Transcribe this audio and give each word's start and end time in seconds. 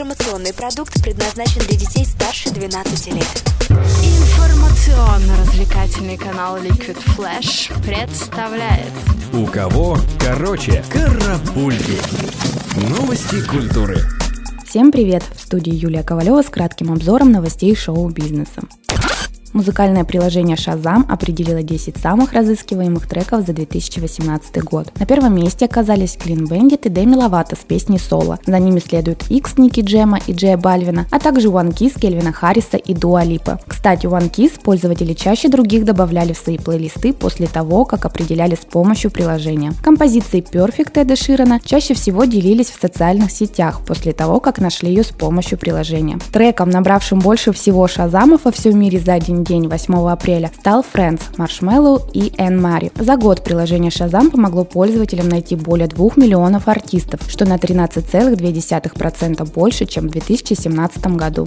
Информационный 0.00 0.54
продукт 0.54 1.02
предназначен 1.02 1.60
для 1.68 1.76
детей 1.76 2.06
старше 2.06 2.48
12 2.48 3.08
лет. 3.08 3.44
Информационно-развлекательный 3.68 6.16
канал 6.16 6.56
Liquid 6.56 6.96
Flash 7.18 7.70
представляет 7.82 8.88
У 9.34 9.44
кого 9.44 9.98
короче 10.18 10.82
карапульки. 10.90 11.98
Новости 12.88 13.46
культуры. 13.46 13.98
Всем 14.64 14.90
привет! 14.90 15.22
В 15.36 15.42
студии 15.42 15.74
Юлия 15.74 16.02
Ковалева 16.02 16.40
с 16.40 16.48
кратким 16.48 16.92
обзором 16.92 17.30
новостей 17.30 17.76
шоу-бизнеса. 17.76 18.62
Музыкальное 19.52 20.04
приложение 20.04 20.56
Shazam 20.56 21.04
определило 21.08 21.62
10 21.62 21.96
самых 21.96 22.32
разыскиваемых 22.32 23.08
треков 23.08 23.46
за 23.46 23.52
2018 23.52 24.62
год. 24.62 24.92
На 24.98 25.06
первом 25.06 25.34
месте 25.34 25.64
оказались 25.64 26.16
Clean 26.16 26.48
Bandit 26.48 26.86
и 26.86 26.88
Demi 26.88 27.16
Lovato 27.16 27.58
с 27.60 27.64
песней 27.64 27.98
«Соло». 27.98 28.38
За 28.46 28.58
ними 28.60 28.78
следуют 28.78 29.24
X 29.28 29.58
Ники 29.58 29.80
Джема 29.80 30.20
и 30.26 30.32
Джея 30.32 30.56
Бальвина, 30.56 31.06
а 31.10 31.18
также 31.18 31.48
One 31.48 31.74
Kiss 31.74 31.98
Кельвина 31.98 32.32
Харриса 32.32 32.76
и 32.76 32.94
Дуа 32.94 33.24
Липа. 33.24 33.60
Кстати, 33.66 34.06
One 34.06 34.30
Kiss 34.30 34.60
пользователи 34.62 35.14
чаще 35.14 35.48
других 35.48 35.84
добавляли 35.84 36.32
в 36.32 36.38
свои 36.38 36.56
плейлисты 36.56 37.12
после 37.12 37.48
того, 37.48 37.84
как 37.84 38.04
определяли 38.04 38.54
с 38.54 38.64
помощью 38.64 39.10
приложения. 39.10 39.72
Композиции 39.82 40.42
Perfect 40.42 40.92
Эда 40.94 41.16
Ширана 41.16 41.60
чаще 41.64 41.94
всего 41.94 42.24
делились 42.24 42.70
в 42.70 42.80
социальных 42.80 43.32
сетях 43.32 43.80
после 43.84 44.12
того, 44.12 44.38
как 44.38 44.60
нашли 44.60 44.90
ее 44.90 45.02
с 45.02 45.08
помощью 45.08 45.58
приложения. 45.58 46.18
Треком, 46.32 46.70
набравшим 46.70 47.18
больше 47.18 47.52
всего 47.52 47.88
шазамов 47.88 48.44
во 48.44 48.52
всем 48.52 48.78
мире 48.78 49.00
за 49.00 49.14
один 49.14 49.39
день 49.44 49.68
8 49.68 50.10
апреля 50.10 50.50
стал 50.58 50.82
Friends, 50.82 51.22
Marshmallow 51.36 52.10
и 52.12 52.32
Энн 52.38 52.60
Мари. 52.60 52.92
За 52.94 53.16
год 53.16 53.44
приложение 53.44 53.90
Shazam 53.90 54.30
помогло 54.30 54.64
пользователям 54.64 55.28
найти 55.28 55.56
более 55.56 55.88
2 55.88 56.10
миллионов 56.16 56.68
артистов, 56.68 57.20
что 57.28 57.44
на 57.44 57.56
13,2% 57.56 59.52
больше, 59.52 59.86
чем 59.86 60.08
в 60.08 60.10
2017 60.10 61.06
году. 61.16 61.46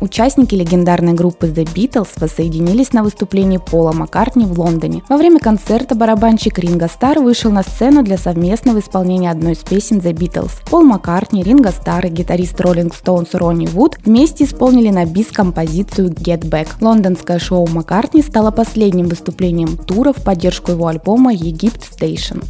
Участники 0.00 0.54
легендарной 0.54 1.14
группы 1.14 1.46
The 1.46 1.64
Beatles 1.64 2.08
воссоединились 2.16 2.92
на 2.92 3.02
выступлении 3.02 3.58
Пола 3.58 3.92
Маккартни 3.92 4.44
в 4.44 4.58
Лондоне. 4.58 5.02
Во 5.08 5.16
время 5.16 5.40
концерта 5.40 5.94
барабанщик 5.94 6.58
Ринго 6.58 6.88
Стар 6.88 7.20
вышел 7.20 7.50
на 7.50 7.62
сцену 7.62 8.02
для 8.02 8.18
совместного 8.18 8.80
исполнения 8.80 9.30
одной 9.30 9.52
из 9.52 9.58
песен 9.58 9.98
The 9.98 10.12
Beatles. 10.12 10.52
Пол 10.70 10.82
Маккартни, 10.82 11.42
Ринго 11.42 11.70
Стар 11.70 12.06
и 12.06 12.10
гитарист 12.10 12.60
Rolling 12.60 12.92
Stones 12.92 13.28
Ронни 13.32 13.66
Вуд 13.66 13.96
вместе 14.04 14.44
исполнили 14.44 14.90
на 14.90 15.06
бис 15.06 15.28
композицию 15.28 16.10
Get 16.10 16.40
Back. 16.40 16.68
Лондонское 16.80 17.38
шоу 17.38 17.66
Маккартни 17.66 18.22
стало 18.22 18.50
последним 18.50 19.08
выступлением 19.08 19.76
тура 19.76 20.12
в 20.12 20.22
поддержку 20.22 20.72
его 20.72 20.88
альбома 20.88 21.32
Египт 21.32 21.80
Station. 21.80 22.44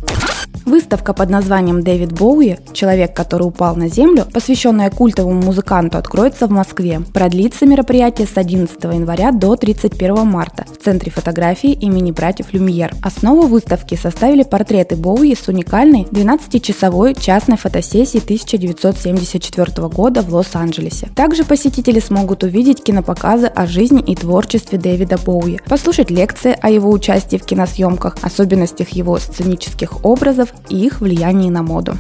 Выставка 0.67 1.15
под 1.15 1.31
названием 1.31 1.85
«Дэвид 1.85 2.11
Боуи. 2.11 2.59
Человек, 2.73 3.15
который 3.15 3.45
упал 3.45 3.77
на 3.77 3.89
землю», 3.89 4.27
посвященная 4.33 4.91
культовому 4.91 5.41
музыканту, 5.41 5.97
откроется 5.97 6.49
в 6.49 6.51
Москве. 6.51 7.01
Продлится 7.15 7.67
мероприятие 7.67 8.27
с 8.27 8.37
11 8.37 8.83
января 8.83 9.31
до 9.31 9.55
31 9.55 10.27
марта 10.27 10.65
в 10.69 10.83
Центре 10.83 11.13
фотографии 11.13 11.71
имени 11.71 12.11
братьев 12.11 12.53
Люмьер. 12.53 12.93
Основу 13.01 13.47
выставки 13.47 13.95
составили 13.95 14.43
портреты 14.43 14.97
Боуи 14.97 15.37
с 15.37 15.47
уникальной 15.47 16.03
12-часовой 16.03 17.15
частной 17.15 17.59
фотосессии 17.59 18.19
1974 18.19 19.87
года 19.87 20.23
в 20.23 20.35
Лос-Анджелесе. 20.35 21.09
Также 21.15 21.45
посетители 21.45 22.01
смогут 22.01 22.43
увидеть 22.43 22.83
кинопоказы 22.83 23.47
о 23.47 23.69
жизни 23.69 24.03
и 24.03 24.17
творчестве 24.17 24.79
Дэвида 24.79 25.19
Боуи, 25.25 25.61
послушать 25.69 26.11
лекции 26.11 26.59
о 26.61 26.71
его 26.71 26.91
участии 26.91 27.37
в 27.37 27.45
киносъемках, 27.45 28.17
особенностях 28.23 28.89
его 28.89 29.17
сценических 29.21 30.05
образов 30.05 30.53
и 30.69 30.85
их 30.85 31.01
влиянии 31.01 31.51
на 31.51 31.63
моду. 31.63 31.97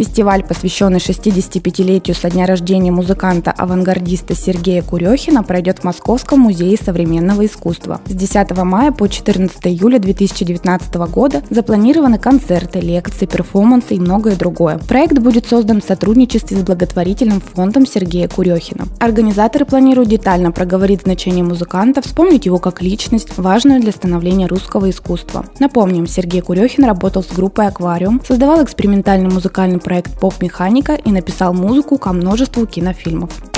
Фестиваль, 0.00 0.42
посвященный 0.42 0.96
65-летию 0.96 2.16
со 2.16 2.30
дня 2.30 2.46
рождения 2.46 2.90
музыканта-авангардиста 2.90 4.34
Сергея 4.34 4.80
Курехина, 4.80 5.42
пройдет 5.42 5.80
в 5.80 5.84
Московском 5.84 6.40
музее 6.40 6.78
современного 6.82 7.44
искусства. 7.44 8.00
С 8.06 8.14
10 8.14 8.50
мая 8.64 8.92
по 8.92 9.08
14 9.08 9.58
июля 9.66 9.98
2019 9.98 10.94
года 11.12 11.42
запланированы 11.50 12.18
концерты, 12.18 12.80
лекции, 12.80 13.26
перформансы 13.26 13.96
и 13.96 14.00
многое 14.00 14.36
другое. 14.36 14.78
Проект 14.78 15.18
будет 15.18 15.46
создан 15.46 15.82
в 15.82 15.84
сотрудничестве 15.84 16.56
с 16.56 16.62
благотворительным 16.62 17.42
фондом 17.42 17.84
Сергея 17.84 18.26
Курехина. 18.26 18.88
Организаторы 19.00 19.66
планируют 19.66 20.08
детально 20.08 20.50
проговорить 20.50 21.02
значение 21.02 21.44
музыканта, 21.44 22.00
вспомнить 22.00 22.46
его 22.46 22.56
как 22.56 22.80
личность, 22.80 23.36
важную 23.36 23.82
для 23.82 23.92
становления 23.92 24.46
русского 24.46 24.88
искусства. 24.88 25.44
Напомним, 25.58 26.06
Сергей 26.06 26.40
Курехин 26.40 26.84
работал 26.84 27.22
с 27.22 27.28
группой 27.28 27.66
«Аквариум», 27.66 28.22
создавал 28.26 28.64
экспериментальный 28.64 29.28
музыкальный 29.28 29.78
проект 29.90 30.20
«Поп-механика» 30.20 30.94
и 30.94 31.10
написал 31.10 31.52
музыку 31.52 31.98
ко 31.98 32.12
множеству 32.12 32.64
кинофильмов. 32.64 33.49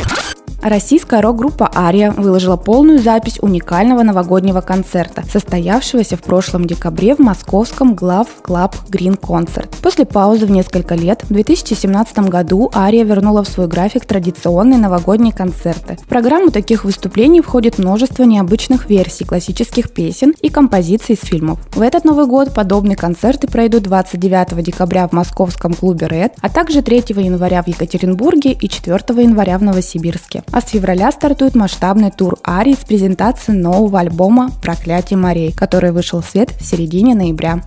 Российская 0.62 1.20
рок-группа 1.20 1.68
«Ария» 1.74 2.12
выложила 2.12 2.56
полную 2.56 3.00
запись 3.00 3.38
уникального 3.42 4.04
новогоднего 4.04 4.60
концерта, 4.60 5.24
состоявшегося 5.28 6.16
в 6.16 6.22
прошлом 6.22 6.66
декабре 6.66 7.16
в 7.16 7.18
московском 7.18 7.96
Глав 7.96 8.28
Club 8.42 8.76
Green 8.88 9.18
Concert. 9.18 9.68
После 9.82 10.04
паузы 10.04 10.46
в 10.46 10.52
несколько 10.52 10.94
лет, 10.94 11.24
в 11.24 11.32
2017 11.32 12.20
году 12.28 12.70
«Ария» 12.72 13.02
вернула 13.02 13.42
в 13.42 13.48
свой 13.48 13.66
график 13.66 14.04
традиционные 14.04 14.78
новогодние 14.78 15.34
концерты. 15.34 15.98
В 16.00 16.06
программу 16.06 16.52
таких 16.52 16.84
выступлений 16.84 17.40
входит 17.40 17.80
множество 17.80 18.22
необычных 18.22 18.88
версий 18.88 19.24
классических 19.24 19.90
песен 19.90 20.32
и 20.42 20.48
композиций 20.48 21.16
из 21.16 21.28
фильмов. 21.28 21.58
В 21.74 21.82
этот 21.82 22.04
Новый 22.04 22.26
год 22.26 22.54
подобные 22.54 22.94
концерты 22.96 23.48
пройдут 23.48 23.82
29 23.82 24.62
декабря 24.62 25.08
в 25.08 25.12
московском 25.12 25.74
клубе 25.74 26.06
Red, 26.06 26.34
а 26.40 26.48
также 26.48 26.82
3 26.82 27.02
января 27.16 27.64
в 27.64 27.66
Екатеринбурге 27.66 28.52
и 28.52 28.68
4 28.68 28.96
января 29.20 29.58
в 29.58 29.64
Новосибирске. 29.64 30.44
А 30.52 30.60
с 30.60 30.68
февраля 30.68 31.10
стартует 31.10 31.54
масштабный 31.54 32.10
тур 32.10 32.36
Арии 32.46 32.74
с 32.74 32.84
презентацией 32.84 33.58
нового 33.58 34.00
альбома 34.00 34.50
«Проклятие 34.60 35.16
морей», 35.16 35.50
который 35.50 35.92
вышел 35.92 36.20
в 36.20 36.26
свет 36.26 36.50
в 36.60 36.62
середине 36.62 37.14
ноября. 37.14 37.62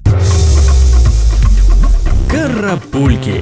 Карапульки. 2.29 3.41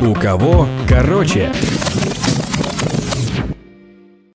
У 0.00 0.14
кого 0.14 0.66
короче. 0.88 1.52